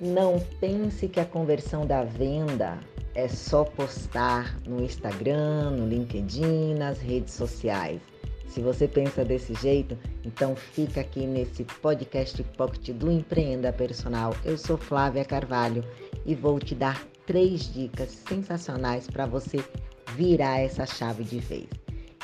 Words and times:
Não 0.00 0.38
pense 0.60 1.08
que 1.08 1.18
a 1.18 1.24
conversão 1.24 1.84
da 1.84 2.04
venda 2.04 2.78
é 3.16 3.26
só 3.26 3.64
postar 3.64 4.56
no 4.64 4.80
Instagram, 4.80 5.70
no 5.72 5.88
LinkedIn, 5.88 6.74
nas 6.74 7.00
redes 7.00 7.34
sociais. 7.34 8.00
Se 8.46 8.60
você 8.60 8.86
pensa 8.86 9.24
desse 9.24 9.54
jeito, 9.54 9.98
então 10.24 10.54
fica 10.54 11.00
aqui 11.00 11.26
nesse 11.26 11.64
podcast 11.64 12.40
Pocket 12.56 12.90
do 12.94 13.10
Empreenda 13.10 13.72
Personal. 13.72 14.36
Eu 14.44 14.56
sou 14.56 14.76
Flávia 14.76 15.24
Carvalho 15.24 15.84
e 16.24 16.32
vou 16.32 16.60
te 16.60 16.76
dar 16.76 17.04
três 17.26 17.72
dicas 17.72 18.10
sensacionais 18.28 19.08
para 19.08 19.26
você 19.26 19.58
virar 20.14 20.60
essa 20.60 20.86
chave 20.86 21.24
de 21.24 21.40
vez. 21.40 21.68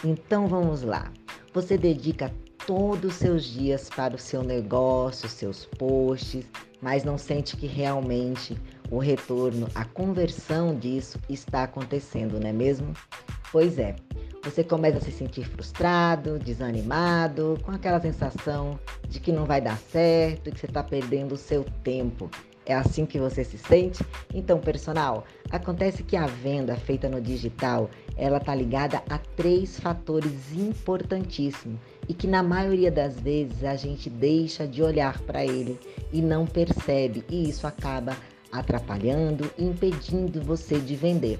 Então 0.04 0.46
vamos 0.46 0.82
lá. 0.82 1.12
Você 1.52 1.76
dedica 1.76 2.32
todos 2.66 3.12
os 3.12 3.18
seus 3.18 3.44
dias 3.44 3.90
para 3.90 4.14
o 4.14 4.18
seu 4.18 4.42
negócio, 4.42 5.28
seus 5.28 5.66
posts, 5.66 6.46
mas 6.84 7.02
não 7.02 7.16
sente 7.16 7.56
que 7.56 7.66
realmente 7.66 8.54
o 8.90 8.98
retorno, 8.98 9.66
a 9.74 9.86
conversão 9.86 10.78
disso 10.78 11.18
está 11.30 11.62
acontecendo, 11.62 12.38
não 12.38 12.46
é 12.46 12.52
mesmo? 12.52 12.92
Pois 13.50 13.78
é, 13.78 13.96
você 14.42 14.62
começa 14.62 14.98
a 14.98 15.00
se 15.00 15.10
sentir 15.10 15.48
frustrado, 15.48 16.38
desanimado, 16.38 17.58
com 17.62 17.72
aquela 17.72 17.98
sensação 17.98 18.78
de 19.08 19.18
que 19.18 19.32
não 19.32 19.46
vai 19.46 19.62
dar 19.62 19.78
certo, 19.78 20.50
que 20.50 20.60
você 20.60 20.66
está 20.66 20.82
perdendo 20.82 21.32
o 21.32 21.38
seu 21.38 21.64
tempo. 21.82 22.30
É 22.66 22.74
assim 22.74 23.04
que 23.04 23.18
você 23.18 23.44
se 23.44 23.58
sente? 23.58 24.02
Então, 24.32 24.58
personal, 24.58 25.24
acontece 25.50 26.02
que 26.02 26.16
a 26.16 26.26
venda 26.26 26.76
feita 26.76 27.08
no 27.08 27.20
digital, 27.20 27.90
ela 28.16 28.38
está 28.38 28.54
ligada 28.54 29.02
a 29.08 29.18
três 29.18 29.78
fatores 29.78 30.52
importantíssimos 30.54 31.78
e 32.08 32.14
que 32.14 32.26
na 32.26 32.42
maioria 32.42 32.90
das 32.90 33.20
vezes 33.20 33.64
a 33.64 33.76
gente 33.76 34.08
deixa 34.08 34.66
de 34.66 34.82
olhar 34.82 35.20
para 35.22 35.44
ele 35.44 35.78
e 36.12 36.22
não 36.22 36.46
percebe, 36.46 37.24
e 37.28 37.48
isso 37.48 37.66
acaba 37.66 38.16
atrapalhando 38.50 39.50
impedindo 39.58 40.40
você 40.40 40.78
de 40.78 40.94
vender. 40.94 41.38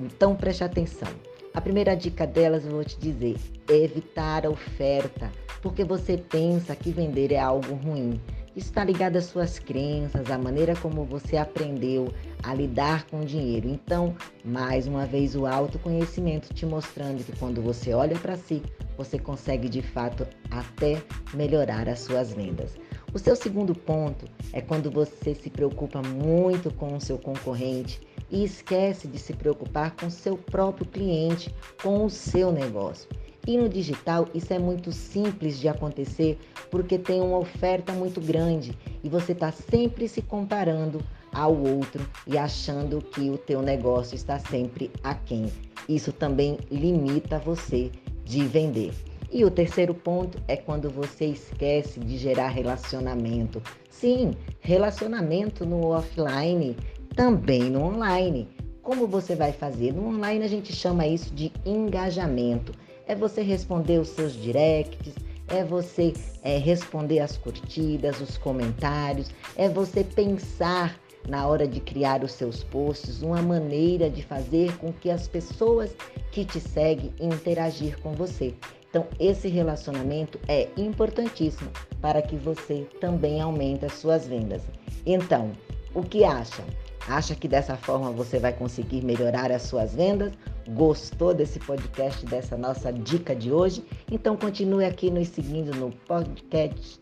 Então 0.00 0.34
preste 0.34 0.64
atenção. 0.64 1.08
A 1.52 1.60
primeira 1.60 1.94
dica 1.94 2.26
delas 2.26 2.64
eu 2.64 2.72
vou 2.72 2.84
te 2.84 2.98
dizer: 2.98 3.36
evitar 3.68 4.46
a 4.46 4.50
oferta, 4.50 5.30
porque 5.62 5.84
você 5.84 6.16
pensa 6.16 6.74
que 6.74 6.90
vender 6.90 7.30
é 7.30 7.38
algo 7.38 7.74
ruim. 7.74 8.20
Está 8.56 8.84
ligado 8.84 9.16
às 9.16 9.24
suas 9.24 9.58
crenças, 9.58 10.30
à 10.30 10.38
maneira 10.38 10.76
como 10.76 11.04
você 11.04 11.36
aprendeu 11.36 12.12
a 12.40 12.54
lidar 12.54 13.04
com 13.06 13.22
o 13.22 13.24
dinheiro. 13.24 13.68
Então, 13.68 14.14
mais 14.44 14.86
uma 14.86 15.04
vez, 15.04 15.34
o 15.34 15.44
autoconhecimento 15.44 16.54
te 16.54 16.64
mostrando 16.64 17.24
que 17.24 17.36
quando 17.36 17.60
você 17.60 17.92
olha 17.92 18.16
para 18.16 18.36
si, 18.36 18.62
você 18.96 19.18
consegue 19.18 19.68
de 19.68 19.82
fato 19.82 20.24
até 20.52 21.02
melhorar 21.34 21.88
as 21.88 21.98
suas 21.98 22.32
vendas. 22.32 22.76
O 23.12 23.18
seu 23.18 23.34
segundo 23.34 23.74
ponto 23.74 24.24
é 24.52 24.60
quando 24.60 24.88
você 24.88 25.34
se 25.34 25.50
preocupa 25.50 26.00
muito 26.00 26.72
com 26.74 26.96
o 26.96 27.00
seu 27.00 27.18
concorrente 27.18 28.00
e 28.30 28.44
esquece 28.44 29.08
de 29.08 29.18
se 29.18 29.32
preocupar 29.32 29.96
com 29.96 30.06
o 30.06 30.10
seu 30.10 30.36
próprio 30.36 30.86
cliente, 30.86 31.52
com 31.82 32.04
o 32.04 32.10
seu 32.10 32.52
negócio. 32.52 33.08
E 33.46 33.58
no 33.58 33.68
digital 33.68 34.26
isso 34.34 34.52
é 34.52 34.58
muito 34.58 34.90
simples 34.90 35.58
de 35.58 35.68
acontecer 35.68 36.38
porque 36.70 36.98
tem 36.98 37.20
uma 37.20 37.38
oferta 37.38 37.92
muito 37.92 38.20
grande 38.20 38.76
e 39.02 39.08
você 39.08 39.32
está 39.32 39.52
sempre 39.52 40.08
se 40.08 40.22
comparando 40.22 41.00
ao 41.32 41.54
outro 41.54 42.08
e 42.26 42.38
achando 42.38 43.02
que 43.02 43.28
o 43.28 43.36
teu 43.36 43.60
negócio 43.60 44.14
está 44.14 44.38
sempre 44.38 44.90
aquém. 45.02 45.52
Isso 45.88 46.12
também 46.12 46.58
limita 46.70 47.38
você 47.38 47.90
de 48.24 48.44
vender. 48.44 48.94
E 49.30 49.44
o 49.44 49.50
terceiro 49.50 49.92
ponto 49.92 50.40
é 50.46 50.56
quando 50.56 50.88
você 50.88 51.26
esquece 51.26 52.00
de 52.00 52.16
gerar 52.16 52.48
relacionamento. 52.48 53.60
Sim, 53.90 54.30
relacionamento 54.60 55.66
no 55.66 55.88
offline, 55.88 56.76
também 57.14 57.64
no 57.64 57.82
online. 57.82 58.48
Como 58.80 59.06
você 59.06 59.34
vai 59.34 59.52
fazer? 59.52 59.92
No 59.92 60.08
online 60.08 60.44
a 60.44 60.48
gente 60.48 60.72
chama 60.72 61.06
isso 61.06 61.34
de 61.34 61.52
engajamento 61.64 62.72
é 63.06 63.14
você 63.14 63.42
responder 63.42 63.98
os 63.98 64.08
seus 64.08 64.32
directs, 64.32 65.14
é 65.48 65.62
você 65.62 66.12
é, 66.42 66.56
responder 66.58 67.20
as 67.20 67.36
curtidas, 67.36 68.20
os 68.20 68.38
comentários, 68.38 69.30
é 69.56 69.68
você 69.68 70.02
pensar 70.02 70.98
na 71.28 71.46
hora 71.46 71.66
de 71.66 71.80
criar 71.80 72.22
os 72.22 72.32
seus 72.32 72.62
posts, 72.64 73.22
uma 73.22 73.40
maneira 73.40 74.10
de 74.10 74.22
fazer 74.22 74.76
com 74.78 74.92
que 74.92 75.10
as 75.10 75.26
pessoas 75.26 75.94
que 76.30 76.44
te 76.44 76.60
seguem 76.60 77.12
interagir 77.18 77.98
com 78.00 78.12
você. 78.12 78.54
Então, 78.90 79.06
esse 79.18 79.48
relacionamento 79.48 80.38
é 80.46 80.68
importantíssimo 80.76 81.70
para 82.00 82.22
que 82.22 82.36
você 82.36 82.86
também 83.00 83.40
aumente 83.40 83.84
as 83.84 83.94
suas 83.94 84.26
vendas. 84.26 84.62
Então, 85.04 85.52
o 85.94 86.02
que 86.02 86.24
acha? 86.24 86.62
Acha 87.08 87.34
que 87.34 87.48
dessa 87.48 87.76
forma 87.76 88.10
você 88.10 88.38
vai 88.38 88.52
conseguir 88.52 89.04
melhorar 89.04 89.50
as 89.50 89.62
suas 89.62 89.94
vendas? 89.94 90.32
Gostou 90.68 91.34
desse 91.34 91.58
podcast, 91.58 92.24
dessa 92.26 92.56
nossa 92.56 92.92
dica 92.92 93.34
de 93.34 93.52
hoje? 93.52 93.84
Então 94.10 94.36
continue 94.36 94.84
aqui 94.84 95.10
nos 95.10 95.28
seguindo 95.28 95.74
no 95.76 95.90
podcast 96.06 97.00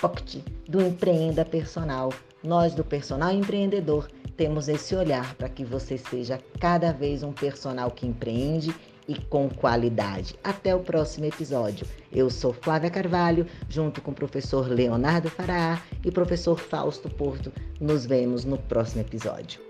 Pocket 0.00 0.42
do 0.68 0.80
Empreenda 0.80 1.44
Personal. 1.44 2.12
Nós 2.42 2.74
do 2.74 2.84
Personal 2.84 3.32
Empreendedor 3.32 4.08
temos 4.36 4.68
esse 4.68 4.94
olhar 4.94 5.34
para 5.34 5.48
que 5.48 5.64
você 5.64 5.98
seja 5.98 6.38
cada 6.60 6.92
vez 6.92 7.22
um 7.22 7.32
personal 7.32 7.90
que 7.90 8.06
empreende 8.06 8.74
e 9.08 9.18
com 9.18 9.48
qualidade. 9.48 10.36
Até 10.44 10.74
o 10.74 10.80
próximo 10.80 11.24
episódio. 11.24 11.86
Eu 12.12 12.28
sou 12.28 12.52
Flávia 12.52 12.90
Carvalho, 12.90 13.46
junto 13.68 14.02
com 14.02 14.10
o 14.10 14.14
professor 14.14 14.68
Leonardo 14.68 15.30
Fará 15.30 15.82
e 16.04 16.10
professor 16.10 16.58
Fausto 16.58 17.08
Porto. 17.08 17.50
Nos 17.80 18.04
vemos 18.04 18.44
no 18.44 18.58
próximo 18.58 19.00
episódio. 19.00 19.60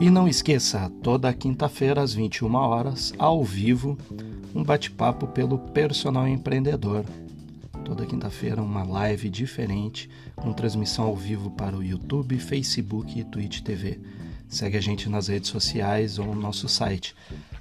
E 0.00 0.10
não 0.10 0.26
esqueça, 0.26 0.90
toda 1.02 1.32
quinta-feira 1.32 2.02
às 2.02 2.14
21 2.14 2.54
horas, 2.54 3.12
ao 3.18 3.44
vivo, 3.44 3.96
um 4.54 4.62
bate-papo 4.62 5.26
pelo 5.26 5.58
personal 5.58 6.28
empreendedor 6.28 7.04
Toda 7.84 8.06
quinta-feira 8.06 8.62
uma 8.62 8.82
live 8.82 9.28
diferente 9.28 10.08
com 10.34 10.54
transmissão 10.54 11.04
ao 11.04 11.14
vivo 11.14 11.50
para 11.50 11.76
o 11.76 11.82
YouTube, 11.82 12.38
Facebook 12.38 13.20
e 13.20 13.24
Twitch 13.24 13.60
TV. 13.60 14.00
Segue 14.48 14.78
a 14.78 14.80
gente 14.80 15.06
nas 15.08 15.28
redes 15.28 15.50
sociais 15.50 16.18
ou 16.18 16.26
no 16.26 16.34
nosso 16.34 16.66
site 16.66 17.14